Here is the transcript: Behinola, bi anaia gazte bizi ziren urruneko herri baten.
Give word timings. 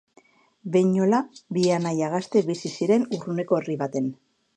Behinola, 0.75 1.19
bi 1.57 1.65
anaia 1.75 2.07
gazte 2.13 2.43
bizi 2.47 2.71
ziren 2.79 3.05
urruneko 3.19 3.59
herri 3.61 3.77
baten. 3.83 4.09